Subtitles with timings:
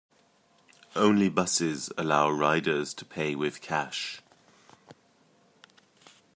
[0.95, 4.19] Only buses allow riders to pay with cash.